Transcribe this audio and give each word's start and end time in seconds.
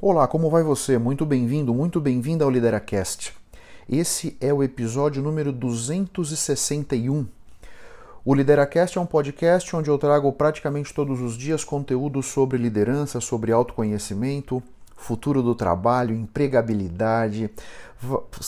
Olá, 0.00 0.26
como 0.26 0.50
vai 0.50 0.64
você? 0.64 0.98
Muito 0.98 1.24
bem-vindo, 1.24 1.72
muito 1.72 2.00
bem-vinda 2.00 2.44
ao 2.44 2.50
Lideracast. 2.50 3.32
Esse 3.88 4.36
é 4.40 4.52
o 4.52 4.60
episódio 4.60 5.22
número 5.22 5.52
261. 5.52 7.24
O 8.24 8.34
Lideracast 8.34 8.98
é 8.98 9.00
um 9.00 9.06
podcast 9.06 9.74
onde 9.74 9.88
eu 9.88 9.96
trago 9.96 10.30
praticamente 10.32 10.92
todos 10.92 11.20
os 11.20 11.38
dias 11.38 11.62
conteúdos 11.62 12.26
sobre 12.26 12.58
liderança, 12.58 13.20
sobre 13.20 13.52
autoconhecimento, 13.52 14.60
futuro 14.96 15.40
do 15.42 15.54
trabalho, 15.54 16.14
empregabilidade, 16.14 17.48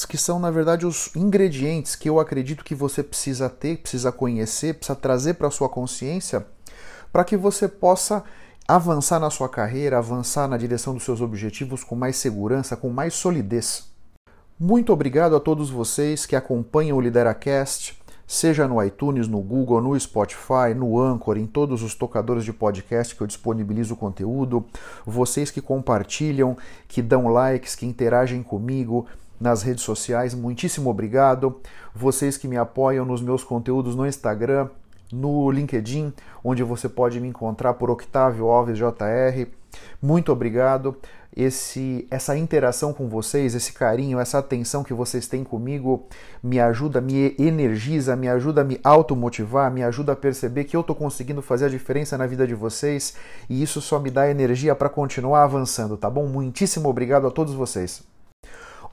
que 0.08 0.18
são 0.18 0.40
na 0.40 0.50
verdade 0.50 0.84
os 0.84 1.14
ingredientes 1.14 1.94
que 1.94 2.08
eu 2.08 2.18
acredito 2.18 2.64
que 2.64 2.74
você 2.74 3.04
precisa 3.04 3.48
ter, 3.48 3.78
precisa 3.78 4.10
conhecer, 4.10 4.74
precisa 4.74 4.96
trazer 4.96 5.34
para 5.34 5.46
a 5.46 5.52
sua 5.52 5.68
consciência 5.68 6.44
para 7.16 7.24
que 7.24 7.36
você 7.36 7.66
possa 7.66 8.22
avançar 8.68 9.20
na 9.20 9.30
sua 9.30 9.48
carreira, 9.48 9.98
avançar 9.98 10.48
na 10.48 10.56
direção 10.56 10.94
dos 10.94 11.04
seus 11.04 11.20
objetivos 11.20 11.84
com 11.84 11.94
mais 11.94 12.16
segurança, 12.16 12.76
com 12.76 12.90
mais 12.90 13.14
solidez. 13.14 13.88
Muito 14.58 14.92
obrigado 14.92 15.36
a 15.36 15.40
todos 15.40 15.70
vocês 15.70 16.26
que 16.26 16.34
acompanham 16.34 16.96
o 16.96 17.00
Lideracast, 17.00 17.96
seja 18.26 18.66
no 18.66 18.82
iTunes, 18.82 19.28
no 19.28 19.40
Google, 19.40 19.80
no 19.80 19.98
Spotify, 20.00 20.74
no 20.74 20.98
Anchor, 20.98 21.36
em 21.36 21.46
todos 21.46 21.82
os 21.82 21.94
tocadores 21.94 22.44
de 22.44 22.52
podcast 22.52 23.14
que 23.14 23.20
eu 23.20 23.26
disponibilizo 23.26 23.94
o 23.94 23.96
conteúdo, 23.96 24.64
vocês 25.04 25.50
que 25.50 25.60
compartilham, 25.60 26.56
que 26.88 27.00
dão 27.00 27.28
likes, 27.28 27.76
que 27.76 27.86
interagem 27.86 28.42
comigo 28.42 29.06
nas 29.40 29.62
redes 29.62 29.84
sociais, 29.84 30.34
muitíssimo 30.34 30.90
obrigado. 30.90 31.60
Vocês 31.94 32.36
que 32.36 32.48
me 32.48 32.56
apoiam 32.56 33.04
nos 33.04 33.20
meus 33.20 33.44
conteúdos 33.44 33.94
no 33.94 34.06
Instagram, 34.06 34.70
no 35.12 35.50
LinkedIn, 35.50 36.12
onde 36.42 36.62
você 36.62 36.88
pode 36.88 37.20
me 37.20 37.28
encontrar 37.28 37.74
por 37.74 37.90
Octavio 37.90 38.46
Alves 38.46 38.78
JR. 38.78 39.46
Muito 40.00 40.32
obrigado. 40.32 40.96
Esse, 41.36 42.08
essa 42.10 42.34
interação 42.34 42.94
com 42.94 43.10
vocês, 43.10 43.54
esse 43.54 43.70
carinho, 43.74 44.18
essa 44.18 44.38
atenção 44.38 44.82
que 44.82 44.94
vocês 44.94 45.28
têm 45.28 45.44
comigo 45.44 46.06
me 46.42 46.58
ajuda, 46.58 46.98
me 46.98 47.36
energiza, 47.38 48.16
me 48.16 48.26
ajuda 48.26 48.62
a 48.62 48.64
me 48.64 48.80
automotivar, 48.82 49.70
me 49.70 49.82
ajuda 49.82 50.12
a 50.12 50.16
perceber 50.16 50.64
que 50.64 50.74
eu 50.74 50.80
estou 50.80 50.96
conseguindo 50.96 51.42
fazer 51.42 51.66
a 51.66 51.68
diferença 51.68 52.16
na 52.16 52.26
vida 52.26 52.46
de 52.46 52.54
vocês 52.54 53.16
e 53.50 53.62
isso 53.62 53.82
só 53.82 53.98
me 53.98 54.10
dá 54.10 54.30
energia 54.30 54.74
para 54.74 54.88
continuar 54.88 55.44
avançando, 55.44 55.98
tá 55.98 56.08
bom? 56.08 56.26
Muitíssimo 56.26 56.88
obrigado 56.88 57.26
a 57.26 57.30
todos 57.30 57.52
vocês. 57.52 58.02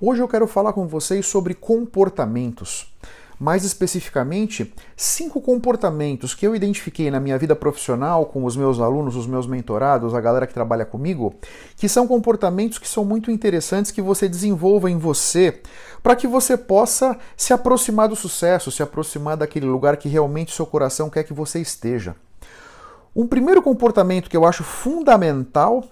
Hoje 0.02 0.22
eu 0.22 0.28
quero 0.28 0.46
falar 0.46 0.74
com 0.74 0.86
vocês 0.86 1.26
sobre 1.26 1.54
comportamentos 1.54 2.93
mais 3.40 3.64
especificamente, 3.64 4.74
cinco 4.96 5.42
comportamentos 5.42 6.34
que 6.34 6.46
eu 6.46 6.56
identifiquei 6.56 7.10
na 7.12 7.20
minha 7.20 7.38
vida 7.38 7.56
profissional 7.56 8.26
com 8.26 8.46
os 8.46 8.56
meus 8.56 8.80
alunos, 8.80 9.16
os 9.16 9.28
meus 9.28 9.48
mentorados, 9.48 10.14
a 10.14 10.22
galera 10.22 10.48
que 10.48 10.54
trabalha 10.54 10.86
comigo, 10.86 11.34
que 11.76 11.90
são 11.90 12.08
comportamentos 12.08 12.78
que 12.78 12.88
são 12.88 13.04
muito 13.04 13.32
interessantes 13.32 13.92
que 13.92 14.02
você 14.02 14.28
desenvolva 14.30 14.90
em 14.90 14.98
você, 14.98 15.62
para 16.02 16.16
que 16.16 16.28
você 16.28 16.58
possa 16.58 17.18
se 17.36 17.54
aproximar 17.54 18.08
do 18.08 18.16
sucesso, 18.16 18.72
se 18.72 18.84
aproximar 18.84 19.38
daquele 19.38 19.66
lugar 19.66 19.98
que 19.98 20.10
realmente 20.10 20.54
seu 20.54 20.66
coração 20.66 21.10
quer 21.10 21.24
que 21.24 21.34
você 21.34 21.60
esteja. 21.60 22.16
Um 23.16 23.28
primeiro 23.28 23.62
comportamento 23.62 24.30
que 24.30 24.36
eu 24.36 24.46
acho 24.46 24.64
fundamental 24.64 25.84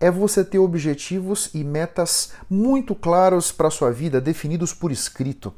é 0.00 0.10
você 0.10 0.44
ter 0.44 0.58
objetivos 0.58 1.50
e 1.54 1.62
metas 1.62 2.32
muito 2.48 2.94
claros 2.94 3.52
para 3.52 3.70
sua 3.70 3.90
vida, 3.90 4.20
definidos 4.20 4.72
por 4.72 4.90
escrito. 4.90 5.52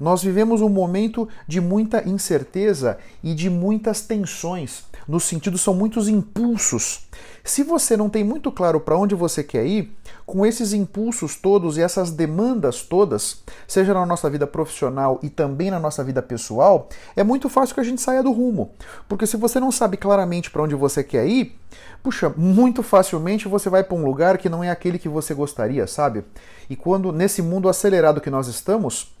Nós 0.00 0.22
vivemos 0.22 0.60
um 0.60 0.68
momento 0.68 1.28
de 1.46 1.60
muita 1.60 2.08
incerteza 2.08 2.98
e 3.22 3.34
de 3.34 3.48
muitas 3.48 4.00
tensões. 4.00 4.84
No 5.06 5.20
sentido, 5.20 5.58
são 5.58 5.74
muitos 5.74 6.08
impulsos. 6.08 7.06
Se 7.42 7.62
você 7.62 7.94
não 7.96 8.08
tem 8.08 8.24
muito 8.24 8.50
claro 8.50 8.80
para 8.80 8.96
onde 8.96 9.14
você 9.14 9.44
quer 9.44 9.66
ir, 9.66 9.94
com 10.24 10.46
esses 10.46 10.72
impulsos 10.72 11.36
todos 11.36 11.76
e 11.76 11.82
essas 11.82 12.10
demandas 12.10 12.80
todas, 12.80 13.42
seja 13.68 13.92
na 13.92 14.06
nossa 14.06 14.30
vida 14.30 14.46
profissional 14.46 15.20
e 15.22 15.28
também 15.28 15.70
na 15.70 15.78
nossa 15.78 16.02
vida 16.02 16.22
pessoal, 16.22 16.88
é 17.14 17.22
muito 17.22 17.50
fácil 17.50 17.74
que 17.74 17.80
a 17.82 17.84
gente 17.84 18.00
saia 18.00 18.22
do 18.22 18.32
rumo. 18.32 18.70
Porque 19.06 19.26
se 19.26 19.36
você 19.36 19.60
não 19.60 19.70
sabe 19.70 19.98
claramente 19.98 20.50
para 20.50 20.62
onde 20.62 20.74
você 20.74 21.04
quer 21.04 21.26
ir, 21.26 21.54
puxa, 22.02 22.32
muito 22.34 22.82
facilmente 22.82 23.46
você 23.46 23.68
vai 23.68 23.84
para 23.84 23.96
um 23.96 24.04
lugar 24.04 24.38
que 24.38 24.48
não 24.48 24.64
é 24.64 24.70
aquele 24.70 24.98
que 24.98 25.08
você 25.08 25.34
gostaria, 25.34 25.86
sabe? 25.86 26.24
E 26.70 26.74
quando 26.74 27.12
nesse 27.12 27.42
mundo 27.42 27.68
acelerado 27.68 28.22
que 28.22 28.30
nós 28.30 28.48
estamos, 28.48 29.12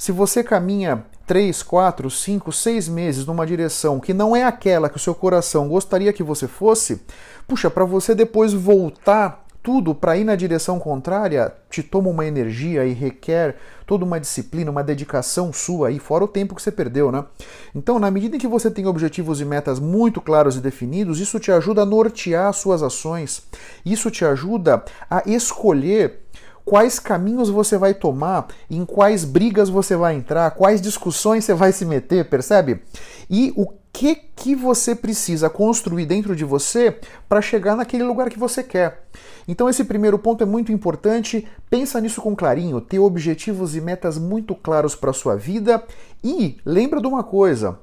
se 0.00 0.12
você 0.12 0.42
caminha 0.42 1.04
3, 1.26 1.62
4, 1.62 2.10
5, 2.10 2.50
6 2.50 2.88
meses 2.88 3.26
numa 3.26 3.46
direção 3.46 4.00
que 4.00 4.14
não 4.14 4.34
é 4.34 4.42
aquela 4.42 4.88
que 4.88 4.96
o 4.96 4.98
seu 4.98 5.14
coração 5.14 5.68
gostaria 5.68 6.10
que 6.10 6.22
você 6.22 6.48
fosse, 6.48 7.02
puxa, 7.46 7.68
para 7.68 7.84
você 7.84 8.14
depois 8.14 8.54
voltar 8.54 9.44
tudo 9.62 9.94
para 9.94 10.16
ir 10.16 10.24
na 10.24 10.34
direção 10.34 10.78
contrária 10.78 11.52
te 11.68 11.82
toma 11.82 12.08
uma 12.08 12.24
energia 12.24 12.86
e 12.86 12.94
requer 12.94 13.56
toda 13.86 14.02
uma 14.02 14.18
disciplina, 14.18 14.70
uma 14.70 14.82
dedicação 14.82 15.52
sua 15.52 15.88
aí, 15.88 15.98
fora 15.98 16.24
o 16.24 16.28
tempo 16.28 16.54
que 16.54 16.62
você 16.62 16.72
perdeu, 16.72 17.12
né? 17.12 17.22
Então, 17.74 17.98
na 17.98 18.10
medida 18.10 18.36
em 18.36 18.38
que 18.38 18.48
você 18.48 18.70
tem 18.70 18.86
objetivos 18.86 19.38
e 19.38 19.44
metas 19.44 19.78
muito 19.78 20.18
claros 20.18 20.56
e 20.56 20.60
definidos, 20.60 21.20
isso 21.20 21.38
te 21.38 21.52
ajuda 21.52 21.82
a 21.82 21.86
nortear 21.86 22.50
suas 22.54 22.82
ações, 22.82 23.42
isso 23.84 24.10
te 24.10 24.24
ajuda 24.24 24.82
a 25.10 25.22
escolher 25.26 26.20
quais 26.64 26.98
caminhos 26.98 27.48
você 27.48 27.76
vai 27.76 27.94
tomar, 27.94 28.48
em 28.70 28.84
quais 28.84 29.24
brigas 29.24 29.68
você 29.68 29.96
vai 29.96 30.14
entrar, 30.14 30.50
quais 30.52 30.80
discussões 30.80 31.44
você 31.44 31.54
vai 31.54 31.72
se 31.72 31.84
meter, 31.84 32.28
percebe? 32.28 32.82
E 33.28 33.52
o 33.56 33.66
que 33.92 34.14
que 34.14 34.54
você 34.54 34.94
precisa 34.94 35.50
construir 35.50 36.06
dentro 36.06 36.34
de 36.36 36.44
você 36.44 36.98
para 37.28 37.42
chegar 37.42 37.76
naquele 37.76 38.04
lugar 38.04 38.30
que 38.30 38.38
você 38.38 38.62
quer. 38.62 39.04
Então 39.46 39.68
esse 39.68 39.84
primeiro 39.84 40.18
ponto 40.18 40.42
é 40.42 40.46
muito 40.46 40.72
importante. 40.72 41.46
Pensa 41.68 42.00
nisso 42.00 42.22
com 42.22 42.36
clarinho, 42.36 42.80
ter 42.80 42.98
objetivos 42.98 43.74
e 43.74 43.80
metas 43.80 44.16
muito 44.16 44.54
claros 44.54 44.94
para 44.94 45.12
sua 45.12 45.36
vida 45.36 45.82
e 46.22 46.56
lembra 46.64 47.00
de 47.00 47.06
uma 47.06 47.22
coisa. 47.22 47.78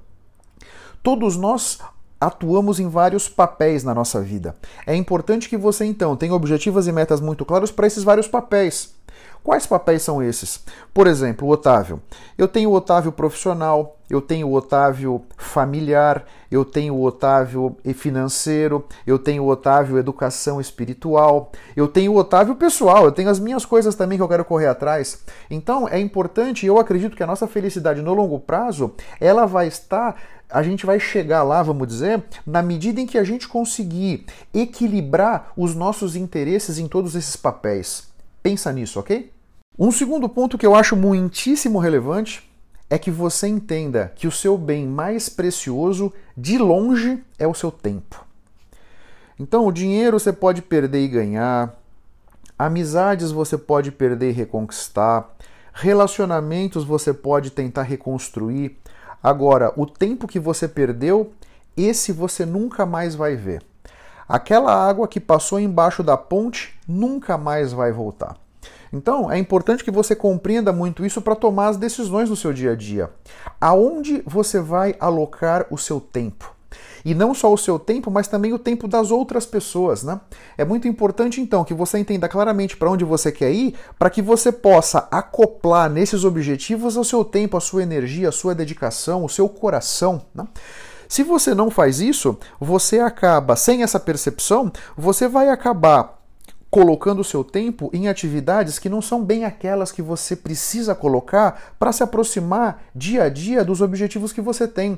Todos 1.03 1.35
nós 1.37 1.79
atuamos 2.19 2.79
em 2.79 2.87
vários 2.87 3.29
papéis 3.29 3.83
na 3.83 3.93
nossa 3.93 4.21
vida. 4.21 4.55
É 4.85 4.95
importante 4.95 5.49
que 5.49 5.57
você 5.57 5.85
então 5.85 6.15
tenha 6.15 6.33
objetivos 6.33 6.87
e 6.87 6.91
metas 6.91 7.21
muito 7.21 7.45
claros 7.45 7.71
para 7.71 7.87
esses 7.87 8.03
vários 8.03 8.27
papéis. 8.27 8.95
Quais 9.43 9.65
papéis 9.65 10.01
são 10.01 10.21
esses? 10.21 10.59
Por 10.93 11.07
exemplo, 11.07 11.47
o 11.47 11.51
Otávio. 11.51 12.01
Eu 12.37 12.49
tenho 12.49 12.69
o 12.69 12.73
Otávio 12.73 13.13
profissional, 13.13 13.97
eu 14.09 14.19
tenho 14.19 14.47
o 14.47 14.53
Otávio 14.53 15.23
familiar, 15.37 16.25
eu 16.51 16.65
tenho 16.65 16.93
o 16.95 17.03
Otávio 17.03 17.77
financeiro, 17.93 18.85
eu 19.05 19.17
tenho 19.17 19.43
o 19.43 19.47
Otávio 19.47 19.97
educação 19.97 20.59
espiritual, 20.59 21.51
eu 21.77 21.87
tenho 21.87 22.11
o 22.11 22.17
Otávio 22.17 22.55
pessoal, 22.55 23.05
eu 23.05 23.11
tenho 23.11 23.29
as 23.29 23.39
minhas 23.39 23.65
coisas 23.65 23.95
também 23.95 24.17
que 24.17 24.21
eu 24.21 24.27
quero 24.27 24.43
correr 24.43 24.67
atrás. 24.67 25.23
Então 25.49 25.87
é 25.87 25.97
importante, 25.97 26.65
eu 26.65 26.77
acredito 26.77 27.15
que 27.15 27.23
a 27.23 27.27
nossa 27.27 27.47
felicidade 27.47 28.01
no 28.01 28.13
longo 28.13 28.39
prazo, 28.41 28.93
ela 29.19 29.45
vai 29.45 29.67
estar 29.67 30.15
a 30.49 30.63
gente 30.63 30.85
vai 30.85 30.99
chegar 30.99 31.43
lá, 31.43 31.61
vamos 31.61 31.87
dizer, 31.87 32.23
na 32.45 32.61
medida 32.61 33.01
em 33.01 33.05
que 33.05 33.17
a 33.17 33.23
gente 33.23 33.47
conseguir 33.47 34.25
equilibrar 34.53 35.51
os 35.57 35.75
nossos 35.75 36.15
interesses 36.15 36.77
em 36.77 36.87
todos 36.87 37.15
esses 37.15 37.35
papéis. 37.35 38.07
Pensa 38.41 38.71
nisso, 38.71 38.99
ok? 38.99 39.31
Um 39.77 39.91
segundo 39.91 40.27
ponto 40.29 40.57
que 40.57 40.65
eu 40.65 40.73
acho 40.73 40.95
muitíssimo 40.95 41.79
relevante 41.79 42.49
é 42.89 42.97
que 42.97 43.11
você 43.11 43.47
entenda 43.47 44.13
que 44.15 44.27
o 44.27 44.31
seu 44.31 44.57
bem 44.57 44.87
mais 44.87 45.27
precioso, 45.27 46.13
de 46.35 46.57
longe, 46.57 47.21
é 47.37 47.45
o 47.45 47.53
seu 47.53 47.69
tempo. 47.69 48.25
Então, 49.39 49.67
o 49.67 49.71
dinheiro 49.71 50.19
você 50.19 50.31
pode 50.31 50.61
perder 50.61 51.03
e 51.03 51.07
ganhar, 51.07 51.77
amizades 52.57 53.31
você 53.31 53.57
pode 53.57 53.91
perder 53.91 54.29
e 54.29 54.33
reconquistar, 54.33 55.29
relacionamentos 55.73 56.83
você 56.83 57.13
pode 57.13 57.51
tentar 57.51 57.83
reconstruir, 57.83 58.77
Agora, 59.21 59.73
o 59.75 59.85
tempo 59.85 60.27
que 60.27 60.39
você 60.39 60.67
perdeu, 60.67 61.31
esse 61.75 62.11
você 62.11 62.45
nunca 62.45 62.85
mais 62.85 63.15
vai 63.15 63.35
ver. 63.35 63.63
Aquela 64.27 64.73
água 64.73 65.07
que 65.07 65.19
passou 65.19 65.59
embaixo 65.59 66.03
da 66.03 66.17
ponte 66.17 66.77
nunca 66.87 67.37
mais 67.37 67.71
vai 67.71 67.91
voltar. 67.91 68.35
Então, 68.91 69.31
é 69.31 69.37
importante 69.37 69.83
que 69.83 69.91
você 69.91 70.15
compreenda 70.15 70.71
muito 70.71 71.05
isso 71.05 71.21
para 71.21 71.35
tomar 71.35 71.67
as 71.67 71.77
decisões 71.77 72.29
no 72.29 72.35
seu 72.35 72.53
dia 72.53 72.71
a 72.71 72.75
dia. 72.75 73.09
Aonde 73.59 74.21
você 74.25 74.59
vai 74.59 74.95
alocar 74.99 75.65
o 75.69 75.77
seu 75.77 75.99
tempo? 75.99 76.56
E 77.07 77.15
não 77.15 77.33
só 77.33 77.53
o 77.53 77.57
seu 77.57 77.79
tempo, 77.79 78.11
mas 78.11 78.27
também 78.27 78.51
o 78.51 78.59
tempo 78.59 78.85
das 78.85 79.11
outras 79.11 79.45
pessoas, 79.45 80.03
né? 80.03 80.19
É 80.57 80.65
muito 80.65 80.89
importante 80.89 81.39
então 81.39 81.63
que 81.63 81.73
você 81.73 81.97
entenda 81.97 82.27
claramente 82.27 82.75
para 82.75 82.91
onde 82.91 83.05
você 83.05 83.31
quer 83.31 83.49
ir, 83.49 83.75
para 83.97 84.09
que 84.09 84.21
você 84.21 84.51
possa 84.51 85.07
acoplar 85.09 85.89
nesses 85.89 86.25
objetivos 86.25 86.97
o 86.97 87.05
seu 87.05 87.23
tempo, 87.23 87.55
a 87.55 87.61
sua 87.61 87.81
energia, 87.81 88.27
a 88.27 88.31
sua 88.33 88.53
dedicação, 88.53 89.23
o 89.23 89.29
seu 89.29 89.47
coração, 89.47 90.21
né? 90.35 90.45
Se 91.07 91.23
você 91.23 91.55
não 91.55 91.71
faz 91.71 92.01
isso, 92.01 92.37
você 92.59 92.99
acaba, 92.99 93.55
sem 93.55 93.83
essa 93.83 94.01
percepção, 94.01 94.69
você 94.97 95.29
vai 95.29 95.47
acabar 95.47 96.16
colocando 96.69 97.21
o 97.21 97.23
seu 97.23 97.43
tempo 97.43 97.89
em 97.93 98.07
atividades 98.07 98.77
que 98.77 98.89
não 98.89 99.01
são 99.01 99.23
bem 99.23 99.45
aquelas 99.45 99.91
que 99.91 100.01
você 100.01 100.35
precisa 100.35 100.93
colocar 100.93 101.75
para 101.79 101.91
se 101.91 102.03
aproximar 102.03 102.83
dia 102.93 103.23
a 103.23 103.29
dia 103.29 103.63
dos 103.63 103.81
objetivos 103.81 104.33
que 104.33 104.41
você 104.41 104.67
tem. 104.67 104.97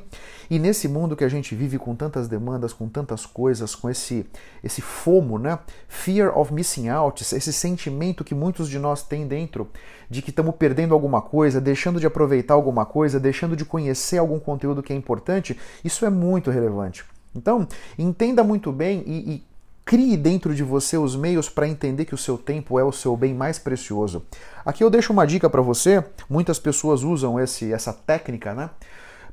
E 0.50 0.58
nesse 0.58 0.88
mundo 0.88 1.16
que 1.16 1.24
a 1.24 1.30
gente 1.30 1.54
vive 1.54 1.78
com 1.78 1.96
tantas 1.96 2.28
demandas, 2.28 2.74
com 2.74 2.90
tantas 2.90 3.26
coisas, 3.26 3.76
com 3.76 3.90
esse 3.90 4.26
esse 4.64 4.82
fomo, 4.82 5.38
né? 5.38 5.60
Fear 5.88 6.38
of 6.38 6.54
missing 6.54 6.90
out, 6.90 7.24
esse 7.24 7.54
sentimento 7.54 8.24
que 8.24 8.34
muitos 8.34 8.68
de 8.68 8.80
nós 8.80 9.04
têm 9.04 9.28
dentro 9.28 9.70
de 10.10 10.22
que 10.22 10.32
estamos 10.32 10.56
perdendo 10.56 10.94
alguma 10.94 11.22
coisa, 11.22 11.62
deixando 11.62 12.00
de 12.00 12.08
aproveitar 12.08 12.56
alguma 12.56 12.86
coisa, 12.86 13.20
deixando 13.20 13.56
de 13.56 13.64
conhecer 13.64 14.18
algum 14.18 14.40
conteúdo 14.40 14.82
que 14.82 14.92
é 14.92 14.96
importante, 14.96 15.58
isso 15.84 16.06
é 16.06 16.10
muito 16.10 16.50
relevante. 16.50 17.06
Então, 17.36 17.68
entenda 17.98 18.44
muito 18.44 18.72
bem 18.72 19.04
e, 19.06 19.34
e 19.34 19.49
Crie 19.90 20.16
dentro 20.16 20.54
de 20.54 20.62
você 20.62 21.00
os 21.00 21.16
meios 21.16 21.50
para 21.50 21.68
entender 21.68 22.06
que 22.06 22.14
o 22.14 22.18
seu 22.18 22.38
tempo 22.38 22.78
é 22.78 22.84
o 22.84 22.92
seu 22.92 23.18
bem 23.18 23.34
mais 23.34 23.58
precioso. 23.58 24.24
Aqui 24.64 24.84
eu 24.84 24.90
deixo 24.92 25.12
uma 25.12 25.26
dica 25.26 25.50
para 25.50 25.64
você. 25.64 26.04
Muitas 26.30 26.60
pessoas 26.60 27.02
usam 27.02 27.40
esse, 27.40 27.74
essa 27.74 27.92
técnica, 27.92 28.54
né? 28.54 28.70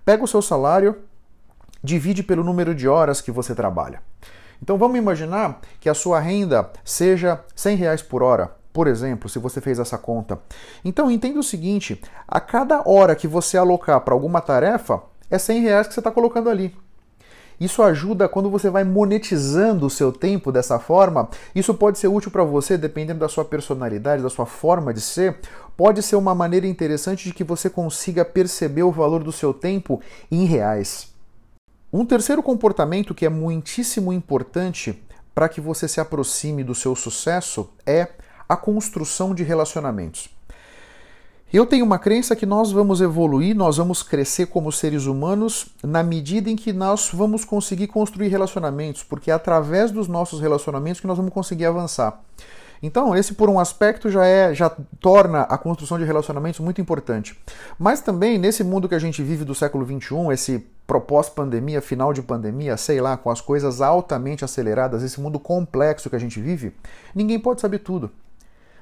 Pega 0.02 0.24
o 0.24 0.26
seu 0.26 0.40
salário, 0.40 0.96
divide 1.84 2.22
pelo 2.22 2.42
número 2.42 2.74
de 2.74 2.88
horas 2.88 3.20
que 3.20 3.30
você 3.30 3.54
trabalha. 3.54 4.00
Então 4.62 4.78
vamos 4.78 4.96
imaginar 4.96 5.60
que 5.78 5.90
a 5.90 5.94
sua 5.94 6.20
renda 6.20 6.70
seja 6.82 7.44
100 7.54 7.76
reais 7.76 8.00
por 8.00 8.22
hora, 8.22 8.56
por 8.72 8.86
exemplo, 8.86 9.28
se 9.28 9.38
você 9.38 9.60
fez 9.60 9.78
essa 9.78 9.98
conta. 9.98 10.40
Então 10.82 11.10
entenda 11.10 11.38
o 11.38 11.42
seguinte: 11.42 12.00
a 12.26 12.40
cada 12.40 12.80
hora 12.88 13.14
que 13.14 13.28
você 13.28 13.58
alocar 13.58 14.00
para 14.00 14.14
alguma 14.14 14.40
tarefa, 14.40 15.02
é 15.30 15.36
100 15.36 15.60
reais 15.60 15.86
que 15.86 15.92
você 15.92 16.00
está 16.00 16.10
colocando 16.10 16.48
ali. 16.48 16.74
Isso 17.58 17.82
ajuda 17.82 18.28
quando 18.28 18.50
você 18.50 18.68
vai 18.68 18.84
monetizando 18.84 19.86
o 19.86 19.90
seu 19.90 20.12
tempo 20.12 20.52
dessa 20.52 20.78
forma. 20.78 21.28
Isso 21.54 21.72
pode 21.72 21.98
ser 21.98 22.08
útil 22.08 22.30
para 22.30 22.44
você, 22.44 22.76
dependendo 22.76 23.20
da 23.20 23.28
sua 23.28 23.44
personalidade, 23.44 24.22
da 24.22 24.28
sua 24.28 24.44
forma 24.44 24.92
de 24.92 25.00
ser. 25.00 25.38
Pode 25.76 26.02
ser 26.02 26.16
uma 26.16 26.34
maneira 26.34 26.66
interessante 26.66 27.24
de 27.24 27.34
que 27.34 27.44
você 27.44 27.70
consiga 27.70 28.24
perceber 28.24 28.82
o 28.82 28.92
valor 28.92 29.24
do 29.24 29.32
seu 29.32 29.54
tempo 29.54 30.00
em 30.30 30.44
reais. 30.44 31.14
Um 31.92 32.04
terceiro 32.04 32.42
comportamento 32.42 33.14
que 33.14 33.24
é 33.24 33.30
muitíssimo 33.30 34.12
importante 34.12 35.02
para 35.34 35.48
que 35.48 35.60
você 35.60 35.88
se 35.88 36.00
aproxime 36.00 36.62
do 36.62 36.74
seu 36.74 36.94
sucesso 36.94 37.70
é 37.86 38.08
a 38.48 38.56
construção 38.56 39.34
de 39.34 39.42
relacionamentos. 39.42 40.35
Eu 41.52 41.64
tenho 41.64 41.84
uma 41.84 41.98
crença 41.98 42.34
que 42.34 42.44
nós 42.44 42.72
vamos 42.72 43.00
evoluir, 43.00 43.54
nós 43.54 43.76
vamos 43.76 44.02
crescer 44.02 44.46
como 44.46 44.72
seres 44.72 45.06
humanos 45.06 45.69
na 45.81 46.02
medida 46.02 46.50
em 46.50 46.56
que 46.56 46.72
nós 46.72 47.08
vamos 47.12 47.44
conseguir 47.44 47.87
construir 47.87 48.26
relacionamentos, 48.26 49.04
porque 49.04 49.31
é 49.31 49.34
através 49.34 49.93
dos 49.93 50.08
nossos 50.08 50.40
relacionamentos 50.40 51.00
que 51.00 51.06
nós 51.06 51.16
vamos 51.16 51.32
conseguir 51.32 51.66
avançar. 51.66 52.20
Então, 52.82 53.14
esse 53.14 53.32
por 53.34 53.48
um 53.48 53.60
aspecto 53.60 54.10
já 54.10 54.26
é 54.26 54.52
já 54.52 54.70
torna 55.00 55.43
a 55.43 55.56
construção 55.56 55.98
de 55.98 56.04
relacionamentos 56.04 56.58
muito 56.58 56.81
importante. 56.81 57.38
Mas 57.78 58.00
também 58.00 58.38
nesse 58.38 58.64
mundo 58.64 58.88
que 58.88 58.94
a 58.96 58.99
gente 58.99 59.22
vive 59.22 59.44
do 59.44 59.54
século 59.54 59.84
21, 59.84 60.32
esse 60.32 60.66
propós 60.84 61.28
pandemia, 61.28 61.81
final 61.81 62.12
de 62.12 62.22
pandemia, 62.22 62.76
sei 62.76 63.00
lá, 63.00 63.16
com 63.16 63.31
as 63.31 63.40
coisas 63.40 63.81
altamente 63.81 64.44
aceleradas, 64.44 65.02
esse 65.04 65.20
mundo 65.20 65.38
complexo 65.38 66.10
que 66.10 66.16
a 66.16 66.20
gente 66.20 66.40
vive, 66.40 66.75
ninguém 67.14 67.38
pode 67.38 67.60
saber 67.60 67.78
tudo. 67.78 68.10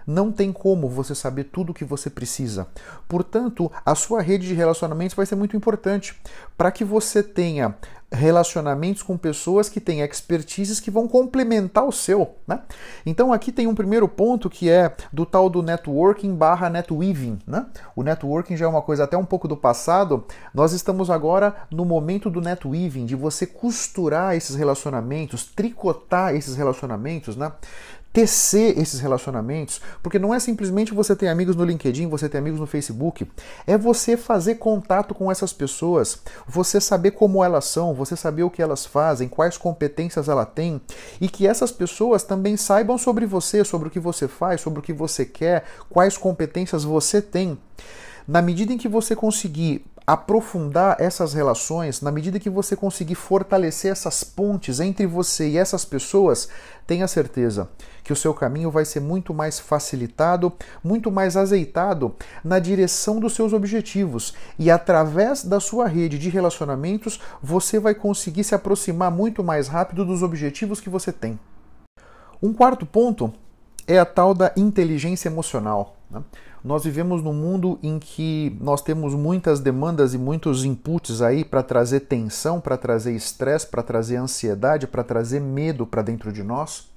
Não 0.07 0.31
tem 0.31 0.53
como 0.53 0.89
você 0.89 1.15
saber 1.15 1.45
tudo 1.45 1.71
o 1.71 1.75
que 1.75 1.85
você 1.85 2.11
precisa. 2.11 2.67
Portanto, 3.09 3.71
a 3.85 3.95
sua 3.95 4.21
rede 4.21 4.47
de 4.47 4.55
relacionamentos 4.55 5.17
vai 5.17 5.27
ser 5.27 5.37
muito 5.37 5.57
importante 5.57 6.15
para 6.57 6.71
que 6.71 6.85
você 6.85 7.23
tenha 7.23 7.75
relacionamentos 8.15 9.03
com 9.03 9.17
pessoas 9.17 9.69
que 9.69 9.81
têm 9.81 10.01
expertises 10.01 10.81
que 10.81 10.91
vão 10.91 11.07
complementar 11.07 11.85
o 11.85 11.93
seu. 11.93 12.37
Né? 12.47 12.61
Então 13.05 13.33
aqui 13.33 13.53
tem 13.53 13.67
um 13.67 13.75
primeiro 13.75 14.09
ponto 14.09 14.49
que 14.49 14.71
é 14.71 14.95
do 15.13 15.27
tal 15.27 15.51
do 15.51 15.63
networking 15.63 16.35
barra 16.35 16.71
netweaving. 16.71 17.39
Né? 17.47 17.67
O 17.95 18.03
networking 18.03 18.57
já 18.57 18.67
é 18.67 18.69
uma 18.69 18.83
coisa 18.83 19.05
até 19.05 19.17
um 19.17 19.25
pouco 19.25 19.49
do 19.49 19.57
passado. 19.57 20.25
Nós 20.55 20.73
estamos 20.73 21.11
agora 21.11 21.55
no 21.71 21.85
momento 21.85 22.31
do 22.31 22.41
netweaving, 22.41 23.05
de 23.05 23.17
você 23.17 23.47
costurar 23.47 24.35
esses 24.35 24.55
relacionamentos, 24.55 25.45
tricotar 25.45 26.35
esses 26.35 26.57
relacionamentos. 26.57 27.37
Né? 27.37 27.53
Tecer 28.15 28.79
esses 28.79 29.01
relacionamentos, 29.01 29.81
porque 30.01 30.21
não 30.21 30.33
é 30.33 30.39
simplesmente 30.39 30.95
você 30.95 31.17
ter 31.17 31.27
amigos 31.27 31.57
no 31.57 31.65
LinkedIn, 31.65 32.07
você 32.07 32.29
ter 32.29 32.39
amigos 32.39 32.61
no 32.61 32.67
Facebook, 32.67 33.29
é 33.67 33.77
você 33.77 34.17
fazer 34.17 34.55
contato 34.55 35.13
com 35.13 35.33
essas 35.33 35.53
pessoas, 35.53 36.21
você 36.47 36.81
saber 36.81 37.11
como 37.11 37.43
elas 37.43 37.65
são, 37.65 37.93
você 37.93 38.15
saber 38.15 38.45
o 38.45 38.51
que 38.51 38.63
elas 38.63 38.87
fazem, 38.87 39.29
quais 39.29 39.59
competências 39.59 40.29
ela 40.29 40.47
tem, 40.47 40.81
e 41.21 41.29
que 41.29 41.45
essas 41.45 41.73
pessoas 41.73 42.23
também 42.23 42.57
saibam 42.57 42.97
sobre 42.97 43.27
você, 43.27 43.65
sobre 43.65 43.89
o 43.89 43.91
que 43.91 43.99
você 43.99 44.29
faz, 44.29 44.61
sobre 44.61 44.79
o 44.79 44.83
que 44.83 44.93
você 44.93 45.25
quer, 45.25 45.65
quais 45.91 46.17
competências 46.17 46.85
você 46.85 47.21
tem. 47.21 47.59
Na 48.29 48.41
medida 48.41 48.73
em 48.73 48.79
que 48.79 48.89
você 48.89 49.17
conseguir 49.17 49.85
aprofundar 50.07 50.97
essas 51.01 51.33
relações, 51.33 52.03
na 52.03 52.11
medida 52.11 52.39
que 52.39 52.51
você 52.51 52.77
conseguir 52.77 53.15
fortalecer 53.15 53.91
essas 53.91 54.23
pontes 54.23 54.79
entre 54.79 55.07
você 55.07 55.49
e 55.49 55.57
essas 55.57 55.85
pessoas, 55.85 56.49
tenha 56.87 57.09
certeza 57.09 57.71
que 58.03 58.13
o 58.13 58.17
seu 58.17 58.35
caminho 58.35 58.71
vai 58.71 58.85
ser 58.85 59.01
muito 59.01 59.33
mais 59.33 59.59
facilitado, 59.59 60.53
muito 60.83 61.11
mais 61.11 61.39
azeitado 61.39 62.15
na 62.45 62.59
direção 62.59 63.19
dos 63.19 63.33
seus 63.33 63.55
objetivos. 63.55 64.35
E 64.59 64.71
através 64.71 65.43
da 65.43 65.59
sua 65.59 65.87
rede 65.87 66.19
de 66.19 66.29
relacionamentos, 66.29 67.19
você 67.43 67.79
vai 67.79 67.95
conseguir 67.95 68.45
se 68.45 68.55
aproximar 68.55 69.11
muito 69.11 69.43
mais 69.43 69.69
rápido 69.69 70.05
dos 70.05 70.23
objetivos 70.23 70.81
que 70.81 70.91
você 70.91 71.11
tem. 71.11 71.41
Um 72.43 72.53
quarto 72.53 72.85
ponto 72.85 73.33
é 73.87 73.99
a 73.99 74.05
tal 74.05 74.35
da 74.35 74.53
inteligência 74.55 75.29
emocional. 75.29 75.97
Né? 76.11 76.23
Nós 76.65 76.83
vivemos 76.83 77.23
num 77.23 77.35
mundo 77.35 77.79
em 77.83 77.99
que 77.99 78.57
nós 78.59 78.81
temos 78.81 79.15
muitas 79.15 79.61
demandas 79.61 80.15
e 80.15 80.19
muitos 80.19 80.65
inputs 80.65 81.21
aí 81.21 81.45
para 81.45 81.63
trazer 81.63 82.01
tensão, 82.01 82.59
para 82.59 82.79
trazer 82.79 83.13
estresse, 83.13 83.67
para 83.67 83.83
trazer 83.83 84.17
ansiedade, 84.17 84.87
para 84.87 85.05
trazer 85.05 85.41
medo 85.41 85.87
para 85.87 86.01
dentro 86.01 86.33
de 86.33 86.43
nós. 86.43 86.89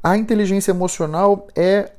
A 0.00 0.16
inteligência 0.16 0.70
emocional 0.70 1.48
é 1.56 1.90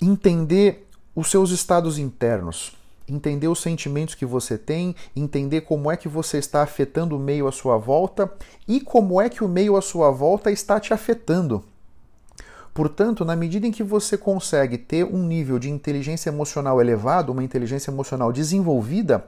entender 0.00 0.86
os 1.16 1.32
seus 1.32 1.50
estados 1.50 1.98
internos, 1.98 2.76
entender 3.08 3.48
os 3.48 3.60
sentimentos 3.60 4.14
que 4.14 4.24
você 4.24 4.56
tem, 4.56 4.94
entender 5.16 5.62
como 5.62 5.90
é 5.90 5.96
que 5.96 6.06
você 6.06 6.38
está 6.38 6.62
afetando 6.62 7.16
o 7.16 7.18
meio 7.18 7.48
à 7.48 7.50
sua 7.50 7.76
volta 7.76 8.32
e 8.68 8.80
como 8.80 9.20
é 9.20 9.28
que 9.28 9.42
o 9.42 9.48
meio 9.48 9.76
à 9.76 9.82
sua 9.82 10.12
volta 10.12 10.48
está 10.48 10.78
te 10.78 10.94
afetando. 10.94 11.64
Portanto, 12.76 13.24
na 13.24 13.34
medida 13.34 13.66
em 13.66 13.72
que 13.72 13.82
você 13.82 14.18
consegue 14.18 14.76
ter 14.76 15.02
um 15.02 15.22
nível 15.22 15.58
de 15.58 15.70
inteligência 15.70 16.28
emocional 16.28 16.78
elevado, 16.78 17.32
uma 17.32 17.42
inteligência 17.42 17.90
emocional 17.90 18.30
desenvolvida, 18.30 19.24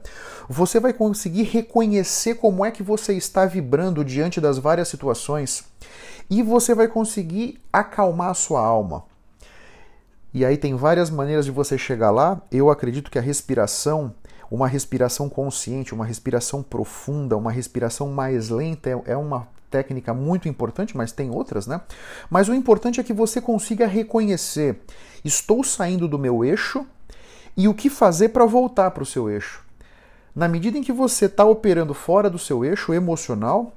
você 0.47 0.79
vai 0.79 0.93
conseguir 0.93 1.41
reconhecer 1.41 2.35
como 2.35 2.63
é 2.63 2.69
que 2.69 2.83
você 2.83 3.15
está 3.15 3.47
vibrando 3.47 4.05
diante 4.05 4.39
das 4.39 4.59
várias 4.59 4.87
situações 4.87 5.63
e 6.29 6.43
você 6.43 6.75
vai 6.75 6.87
conseguir 6.87 7.59
acalmar 7.73 8.29
a 8.29 8.35
sua 8.35 8.63
alma. 8.63 9.03
E 10.31 10.45
aí 10.45 10.55
tem 10.55 10.75
várias 10.75 11.09
maneiras 11.09 11.43
de 11.43 11.51
você 11.51 11.75
chegar 11.75 12.11
lá. 12.11 12.39
Eu 12.51 12.69
acredito 12.69 13.09
que 13.09 13.17
a 13.17 13.21
respiração, 13.21 14.13
uma 14.51 14.67
respiração 14.67 15.27
consciente, 15.27 15.91
uma 15.91 16.05
respiração 16.05 16.61
profunda, 16.61 17.35
uma 17.35 17.51
respiração 17.51 18.09
mais 18.09 18.49
lenta 18.49 18.91
é, 18.91 19.01
é 19.05 19.17
uma 19.17 19.47
técnica 19.69 20.13
muito 20.13 20.47
importante, 20.47 20.95
mas 20.97 21.11
tem 21.11 21.29
outras, 21.29 21.67
né? 21.67 21.81
Mas 22.29 22.49
o 22.49 22.53
importante 22.53 22.99
é 22.99 23.03
que 23.03 23.13
você 23.13 23.39
consiga 23.39 23.87
reconhecer: 23.87 24.81
estou 25.23 25.63
saindo 25.63 26.07
do 26.07 26.19
meu 26.19 26.43
eixo 26.43 26.85
e 27.55 27.67
o 27.67 27.73
que 27.73 27.89
fazer 27.89 28.29
para 28.29 28.45
voltar 28.45 28.91
para 28.91 29.03
o 29.03 29.05
seu 29.05 29.29
eixo. 29.29 29.63
Na 30.35 30.47
medida 30.47 30.77
em 30.77 30.83
que 30.83 30.93
você 30.93 31.25
está 31.25 31.43
operando 31.43 31.93
fora 31.93 32.29
do 32.29 32.39
seu 32.39 32.63
eixo 32.63 32.93
emocional, 32.93 33.75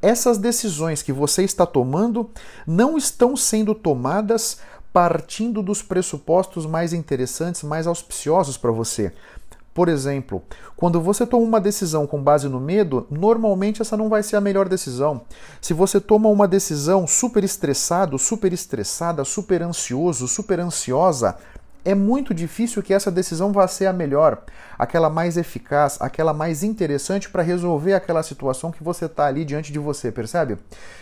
essas 0.00 0.38
decisões 0.38 1.02
que 1.02 1.12
você 1.12 1.42
está 1.42 1.66
tomando 1.66 2.30
não 2.66 2.96
estão 2.96 3.36
sendo 3.36 3.74
tomadas 3.74 4.60
partindo 4.92 5.62
dos 5.62 5.82
pressupostos 5.82 6.66
mais 6.66 6.92
interessantes, 6.92 7.62
mais 7.62 7.86
auspiciosos 7.86 8.56
para 8.56 8.70
você. 8.70 9.12
Por 9.78 9.88
exemplo, 9.88 10.42
quando 10.74 11.00
você 11.00 11.24
toma 11.24 11.46
uma 11.46 11.60
decisão 11.60 12.04
com 12.04 12.20
base 12.20 12.48
no 12.48 12.58
medo, 12.58 13.06
normalmente 13.08 13.80
essa 13.80 13.96
não 13.96 14.08
vai 14.08 14.24
ser 14.24 14.34
a 14.34 14.40
melhor 14.40 14.68
decisão. 14.68 15.20
Se 15.60 15.72
você 15.72 16.00
toma 16.00 16.28
uma 16.28 16.48
decisão 16.48 17.06
super 17.06 17.44
estressado, 17.44 18.18
super 18.18 18.52
estressada, 18.52 19.24
super 19.24 19.62
ansioso, 19.62 20.26
super 20.26 20.58
ansiosa, 20.58 21.36
é 21.84 21.94
muito 21.94 22.34
difícil 22.34 22.82
que 22.82 22.92
essa 22.92 23.08
decisão 23.08 23.52
vá 23.52 23.68
ser 23.68 23.86
a 23.86 23.92
melhor, 23.92 24.42
aquela 24.76 25.08
mais 25.08 25.36
eficaz, 25.36 25.96
aquela 26.00 26.34
mais 26.34 26.64
interessante 26.64 27.30
para 27.30 27.44
resolver 27.44 27.94
aquela 27.94 28.24
situação 28.24 28.72
que 28.72 28.82
você 28.82 29.04
está 29.04 29.26
ali 29.26 29.44
diante 29.44 29.72
de 29.72 29.78
você, 29.78 30.10
percebe? 30.10 30.58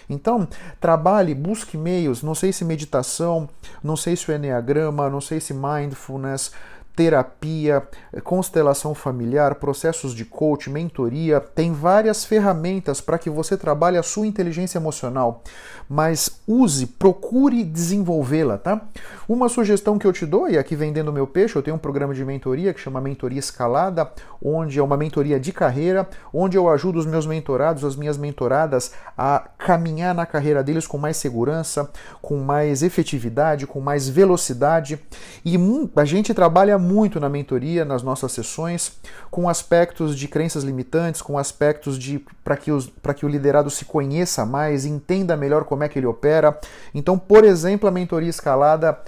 Então, 0.09 0.47
trabalhe, 0.79 1.35
busque 1.35 1.79
meios, 1.79 2.23
não 2.23 2.35
sei 2.35 2.53
se 2.53 2.63
meditação, 2.63 3.49
não 3.83 3.97
sei 3.97 4.17
se 4.17 4.31
o 4.31 4.35
Enneagrama, 4.35 5.09
não 5.09 5.21
sei 5.21 5.41
se 5.41 5.55
mindfulness, 5.55 6.53
terapia, 6.97 7.87
constelação 8.25 8.95
familiar, 8.95 9.57
processos 9.57 10.15
de 10.15 10.25
coach, 10.25 10.71
mentoria, 10.71 11.39
tem 11.39 11.71
várias 11.71 12.25
ferramentas 12.25 13.03
para 13.03 13.19
que 13.19 13.29
você 13.29 13.55
trabalhe 13.55 13.99
a 13.99 14.03
sua 14.03 14.27
inteligência 14.27 14.79
emocional, 14.79 15.43
mas 15.87 16.41
use, 16.49 16.87
procure 16.87 17.63
desenvolvê-la, 17.63 18.57
tá? 18.57 18.81
Uma 19.29 19.49
sugestão 19.51 19.99
que 19.99 20.07
eu 20.07 20.13
te 20.13 20.25
dou, 20.25 20.49
e 20.49 20.57
aqui 20.57 20.75
vendendo 20.75 21.13
meu 21.13 21.27
peixe, 21.27 21.55
eu 21.55 21.63
tenho 21.63 21.77
um 21.77 21.79
programa 21.79 22.15
de 22.15 22.25
mentoria 22.25 22.73
que 22.73 22.81
chama 22.81 23.01
Mentoria 23.01 23.39
Escalada, 23.39 24.11
onde 24.43 24.79
é 24.79 24.83
uma 24.83 24.97
mentoria 24.97 25.39
de 25.39 25.53
carreira, 25.53 26.09
onde 26.33 26.57
eu 26.57 26.69
ajudo 26.71 26.99
os 26.99 27.07
meus 27.07 27.27
mentorados, 27.27 27.85
as 27.85 27.95
minhas 27.95 28.17
mentoradas 28.17 28.93
a 29.19 29.49
caminhar 29.59 30.15
na 30.15 30.25
carreira 30.25 30.63
deles 30.63 30.87
com 30.87 30.97
mais 30.97 31.19
segurança, 31.19 31.91
com 32.23 32.39
mais 32.39 32.83
efetividade, 32.83 33.67
com 33.67 33.81
mais 33.81 34.09
velocidade. 34.09 34.99
E 35.45 35.57
a 35.95 36.05
gente 36.05 36.33
trabalha 36.33 36.79
muito 36.87 37.21
na 37.21 37.29
mentoria, 37.29 37.85
nas 37.85 38.03
nossas 38.03 38.33
sessões, 38.33 38.93
com 39.31 39.49
aspectos 39.49 40.17
de 40.17 40.29
crenças 40.29 40.63
limitantes, 40.63 41.21
com 41.21 41.37
aspectos 41.37 41.99
de 41.99 42.25
para 42.45 42.57
que, 42.57 42.71
que 43.17 43.27
o 43.27 43.29
liderado 43.29 43.69
se 43.69 43.85
conheça 43.85 44.47
mais, 44.47 44.87
entenda 44.87 45.37
melhor 45.37 45.65
como 45.65 45.83
é 45.83 45.89
que 45.89 45.99
ele 45.99 46.07
opera. 46.07 46.59
Então, 46.95 47.19
por 47.19 47.45
exemplo, 47.45 47.89
a 47.89 47.93
mentoria 47.93 48.31
escalada 48.31 48.99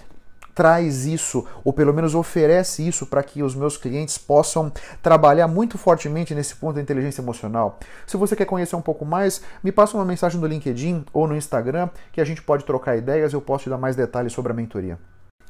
traz 0.58 1.06
isso, 1.06 1.46
ou 1.62 1.72
pelo 1.72 1.94
menos 1.94 2.16
oferece 2.16 2.84
isso 2.84 3.06
para 3.06 3.22
que 3.22 3.44
os 3.44 3.54
meus 3.54 3.76
clientes 3.76 4.18
possam 4.18 4.72
trabalhar 5.00 5.46
muito 5.46 5.78
fortemente 5.78 6.34
nesse 6.34 6.56
ponto 6.56 6.74
da 6.74 6.82
inteligência 6.82 7.20
emocional. 7.22 7.78
Se 8.04 8.16
você 8.16 8.34
quer 8.34 8.44
conhecer 8.44 8.74
um 8.74 8.82
pouco 8.82 9.04
mais, 9.04 9.40
me 9.62 9.70
passa 9.70 9.96
uma 9.96 10.04
mensagem 10.04 10.40
no 10.40 10.48
LinkedIn 10.48 11.04
ou 11.12 11.28
no 11.28 11.36
Instagram 11.36 11.88
que 12.10 12.20
a 12.20 12.24
gente 12.24 12.42
pode 12.42 12.64
trocar 12.64 12.96
ideias, 12.96 13.32
eu 13.32 13.40
posso 13.40 13.64
te 13.64 13.70
dar 13.70 13.78
mais 13.78 13.94
detalhes 13.94 14.32
sobre 14.32 14.50
a 14.50 14.54
mentoria. 14.56 14.98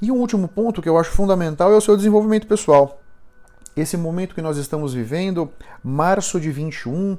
E 0.01 0.13
um 0.13 0.17
último 0.17 0.47
ponto 0.47 0.81
que 0.81 0.89
eu 0.89 0.97
acho 0.97 1.11
fundamental 1.11 1.73
é 1.73 1.77
o 1.77 1.81
seu 1.81 1.97
desenvolvimento 1.97 2.47
pessoal. 2.47 3.01
Esse 3.77 3.97
momento 3.97 4.35
que 4.35 4.43
nós 4.43 4.57
estamos 4.57 4.95
vivendo, 4.95 5.51
março 5.83 6.41
de 6.41 6.51
21, 6.53 7.19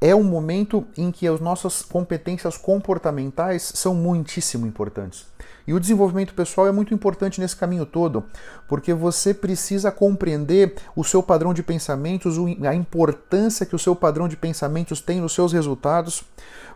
é 0.00 0.14
um 0.14 0.24
momento 0.24 0.84
em 0.96 1.10
que 1.10 1.26
as 1.26 1.40
nossas 1.40 1.82
competências 1.82 2.56
comportamentais 2.56 3.62
são 3.74 3.94
muitíssimo 3.94 4.66
importantes. 4.66 5.26
E 5.66 5.72
o 5.72 5.80
desenvolvimento 5.80 6.34
pessoal 6.34 6.66
é 6.66 6.72
muito 6.72 6.92
importante 6.92 7.40
nesse 7.40 7.56
caminho 7.56 7.86
todo, 7.86 8.24
porque 8.68 8.92
você 8.92 9.32
precisa 9.32 9.90
compreender 9.90 10.74
o 10.94 11.02
seu 11.02 11.22
padrão 11.22 11.54
de 11.54 11.62
pensamentos, 11.62 12.36
a 12.68 12.74
importância 12.74 13.66
que 13.66 13.74
o 13.74 13.78
seu 13.78 13.96
padrão 13.96 14.28
de 14.28 14.36
pensamentos 14.36 15.00
tem 15.00 15.20
nos 15.20 15.32
seus 15.32 15.52
resultados, 15.52 16.24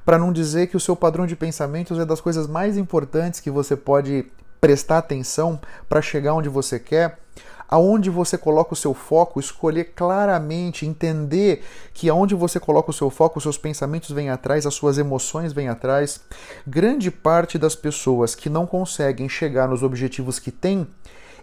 para 0.05 0.19
não 0.19 0.33
dizer 0.33 0.69
que 0.69 0.77
o 0.77 0.81
seu 0.81 0.97
padrão 0.97 1.27
de 1.27 1.37
pensamentos 1.37 1.99
é 1.99 2.05
das 2.05 2.21
coisas 2.21 2.47
mais 2.47 2.77
importantes 2.77 3.39
que 3.39 3.51
você 3.51 3.77
pode 3.77 4.27
prestar 4.61 4.99
atenção 4.99 5.61
para 5.89 6.03
chegar 6.03 6.35
onde 6.35 6.49
você 6.49 6.79
quer, 6.79 7.19
aonde 7.69 8.11
você 8.11 8.37
coloca 8.37 8.73
o 8.75 8.77
seu 8.77 8.93
foco, 8.93 9.39
escolher 9.39 9.93
claramente, 9.95 10.85
entender 10.85 11.65
que 11.95 12.09
aonde 12.09 12.35
você 12.35 12.59
coloca 12.59 12.91
o 12.91 12.95
seu 12.95 13.09
foco, 13.11 13.39
os 13.39 13.45
seus 13.45 13.57
pensamentos 13.57 14.11
vêm 14.11 14.29
atrás, 14.29 14.67
as 14.67 14.75
suas 14.75 14.99
emoções 14.99 15.53
vêm 15.53 15.69
atrás. 15.69 16.21
Grande 16.67 17.11
parte 17.11 17.57
das 17.57 17.77
pessoas 17.77 18.35
que 18.35 18.51
não 18.51 18.67
conseguem 18.67 19.29
chegar 19.29 19.69
nos 19.69 19.85
objetivos 19.85 20.41
que 20.41 20.51
têm, 20.51 20.87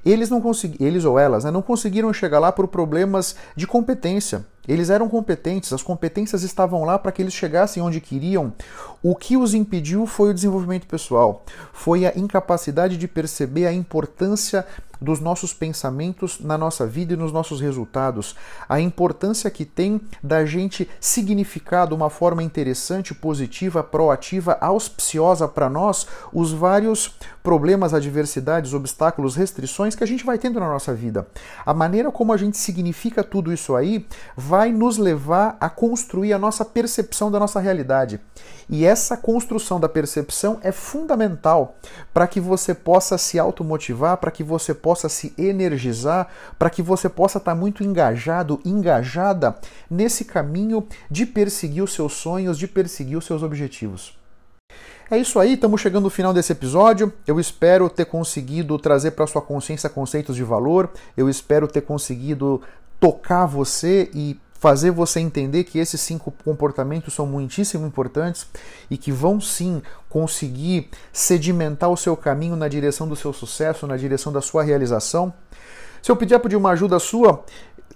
eles 0.06 0.30
não 0.30 0.42
eles 0.80 1.06
ou 1.06 1.18
elas, 1.18 1.44
né, 1.44 1.52
não 1.52 1.62
conseguiram 1.62 2.14
chegar 2.14 2.40
lá 2.40 2.52
por 2.52 2.68
problemas 2.68 3.36
de 3.56 3.66
competência. 3.66 4.46
Eles 4.68 4.90
eram 4.90 5.08
competentes, 5.08 5.72
as 5.72 5.82
competências 5.82 6.44
estavam 6.44 6.84
lá 6.84 7.00
para 7.00 7.12
que 7.12 7.22
eles 7.22 7.34
chegassem 7.34 7.82
onde 7.82 8.02
queriam. 8.02 8.54
O 9.02 9.16
que 9.16 9.38
os 9.38 9.54
impediu 9.54 10.06
foi 10.06 10.32
o 10.32 10.34
desenvolvimento 10.34 10.88
pessoal, 10.88 11.44
foi 11.72 12.06
a 12.06 12.14
incapacidade 12.16 12.98
de 12.98 13.08
perceber 13.08 13.66
a 13.66 13.74
importância 13.74 14.66
dos 15.02 15.20
nossos 15.20 15.54
pensamentos 15.54 16.40
na 16.40 16.58
nossa 16.58 16.86
vida 16.86 17.14
e 17.14 17.18
nos 17.18 17.32
nossos 17.32 17.62
resultados, 17.62 18.36
a 18.68 18.80
importância 18.80 19.50
que 19.50 19.66
tem 19.66 20.02
da 20.22 20.46
gente 20.46 20.90
significar 21.00 21.88
de 21.88 21.94
uma 21.94 22.10
forma 22.10 22.44
interessante, 22.44 23.14
positiva, 23.14 23.84
proativa, 23.84 24.58
auspiciosa 24.60 25.48
para 25.48 25.70
nós 25.70 26.08
os 26.34 26.52
vários 26.52 27.16
problemas, 27.44 27.94
adversidades, 27.94 28.74
obstáculos, 28.74 29.36
restrições 29.36 29.96
que 29.96 30.04
a 30.04 30.08
gente 30.08 30.26
vai 30.26 30.38
tendo 30.38 30.60
na 30.60 30.68
nossa 30.68 30.94
vida. 30.94 31.28
A 31.66 31.74
maneira 31.74 32.12
como 32.12 32.34
a 32.34 32.38
gente 32.38 32.58
significa 32.58 33.24
tudo 33.24 33.54
isso 33.54 33.76
aí 33.76 34.06
vai 34.36 34.72
nos 34.72 34.98
levar 34.98 35.56
a 35.60 35.70
construir 35.70 36.34
a 36.34 36.40
nossa 36.40 36.66
percepção 36.66 37.32
da 37.32 37.40
nossa 37.40 37.60
realidade. 37.60 38.20
E 38.70 38.86
essa 38.86 39.16
construção 39.16 39.80
da 39.80 39.88
percepção 39.88 40.60
é 40.62 40.74
fundamental 40.74 41.76
para 42.14 42.28
que 42.28 42.40
você 42.40 42.74
possa 42.74 43.18
se 43.18 43.40
automotivar, 43.40 44.18
para 44.18 44.32
que 44.32 44.44
você 44.44 44.74
possa 44.74 44.87
se 44.96 45.34
energizar, 45.38 46.28
para 46.58 46.70
que 46.70 46.82
você 46.82 47.10
possa 47.10 47.38
estar 47.38 47.52
tá 47.52 47.58
muito 47.58 47.84
engajado, 47.84 48.60
engajada 48.64 49.56
nesse 49.90 50.26
caminho 50.26 50.88
de 51.10 51.26
perseguir 51.26 51.84
os 51.84 51.94
seus 51.94 52.14
sonhos, 52.14 52.58
de 52.58 52.68
perseguir 52.68 53.18
os 53.18 53.26
seus 53.26 53.44
objetivos. 53.44 54.18
É 55.10 55.18
isso 55.18 55.40
aí, 55.40 55.54
estamos 55.54 55.80
chegando 55.80 56.04
no 56.04 56.10
final 56.10 56.34
desse 56.34 56.52
episódio. 56.52 57.14
Eu 57.26 57.40
espero 57.40 57.90
ter 57.90 58.06
conseguido 58.06 58.78
trazer 58.78 59.12
para 59.12 59.26
sua 59.26 59.42
consciência 59.42 59.90
conceitos 59.90 60.36
de 60.36 60.44
valor. 60.44 60.90
Eu 61.16 61.30
espero 61.30 61.66
ter 61.66 61.82
conseguido 61.82 62.62
tocar 63.00 63.46
você 63.46 64.10
e 64.14 64.38
fazer 64.60 64.92
você 64.92 65.20
entender 65.20 65.64
que 65.64 65.80
esses 65.80 66.02
cinco 66.02 66.32
comportamentos 66.44 67.14
são 67.14 67.26
muitíssimo 67.26 67.86
importantes 67.86 68.48
e 68.90 68.98
que 68.98 69.12
vão 69.12 69.40
sim 69.40 69.82
conseguir 70.10 70.90
sedimentar 71.12 71.90
o 71.90 71.98
seu 71.98 72.18
caminho 72.18 72.56
na 72.56 72.68
direção 72.68 73.08
do 73.08 73.16
seu 73.16 73.32
sucesso, 73.32 73.86
na 73.86 73.98
direção 73.98 74.32
da 74.32 74.42
sua 74.42 74.64
realização. 74.64 75.34
Se 76.02 76.12
eu 76.12 76.16
pedir 76.16 76.40
pedir 76.40 76.56
uma 76.56 76.72
ajuda 76.72 77.00
sua, 77.00 77.44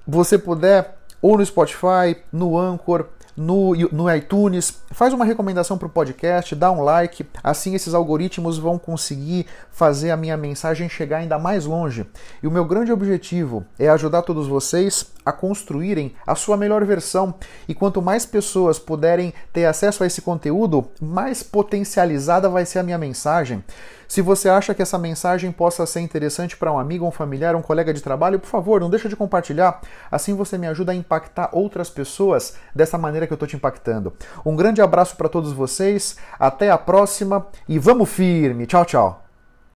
você 0.05 0.37
puder 0.37 0.97
ou 1.21 1.37
no 1.37 1.45
Spotify, 1.45 2.17
no 2.31 2.57
Anchor, 2.57 3.05
no, 3.41 3.73
no 3.91 4.13
iTunes, 4.13 4.81
faz 4.91 5.13
uma 5.13 5.25
recomendação 5.25 5.75
para 5.75 5.87
o 5.87 5.89
podcast, 5.89 6.55
dá 6.55 6.71
um 6.71 6.83
like, 6.83 7.25
assim 7.43 7.73
esses 7.73 7.95
algoritmos 7.95 8.59
vão 8.59 8.77
conseguir 8.77 9.47
fazer 9.71 10.11
a 10.11 10.17
minha 10.17 10.37
mensagem 10.37 10.87
chegar 10.87 11.17
ainda 11.17 11.39
mais 11.39 11.65
longe. 11.65 12.05
E 12.43 12.47
o 12.47 12.51
meu 12.51 12.63
grande 12.65 12.91
objetivo 12.91 13.65
é 13.79 13.89
ajudar 13.89 14.21
todos 14.21 14.47
vocês 14.47 15.11
a 15.25 15.31
construírem 15.31 16.13
a 16.25 16.35
sua 16.35 16.55
melhor 16.55 16.85
versão. 16.85 17.33
E 17.67 17.73
quanto 17.73 18.01
mais 18.01 18.25
pessoas 18.25 18.77
puderem 18.77 19.33
ter 19.51 19.65
acesso 19.65 20.03
a 20.03 20.07
esse 20.07 20.21
conteúdo, 20.21 20.87
mais 21.01 21.41
potencializada 21.41 22.47
vai 22.47 22.65
ser 22.65 22.79
a 22.79 22.83
minha 22.83 22.97
mensagem. 22.97 23.63
Se 24.11 24.21
você 24.21 24.49
acha 24.49 24.73
que 24.73 24.81
essa 24.81 24.97
mensagem 24.97 25.53
possa 25.53 25.85
ser 25.85 26.01
interessante 26.01 26.57
para 26.57 26.69
um 26.69 26.77
amigo, 26.77 27.07
um 27.07 27.11
familiar, 27.11 27.55
um 27.55 27.61
colega 27.61 27.93
de 27.93 28.01
trabalho, 28.01 28.41
por 28.41 28.49
favor, 28.49 28.81
não 28.81 28.89
deixa 28.89 29.07
de 29.07 29.15
compartilhar. 29.15 29.79
Assim 30.11 30.35
você 30.35 30.57
me 30.57 30.67
ajuda 30.67 30.91
a 30.91 30.95
impactar 30.95 31.49
outras 31.53 31.89
pessoas 31.89 32.57
dessa 32.75 32.97
maneira 32.97 33.25
que 33.25 33.31
eu 33.31 33.35
estou 33.35 33.47
te 33.47 33.55
impactando. 33.55 34.11
Um 34.45 34.53
grande 34.53 34.81
abraço 34.81 35.15
para 35.15 35.29
todos 35.29 35.53
vocês, 35.53 36.17
até 36.37 36.69
a 36.69 36.77
próxima 36.77 37.47
e 37.69 37.79
vamos 37.79 38.09
firme. 38.09 38.65
Tchau, 38.65 38.83
tchau. 38.83 39.30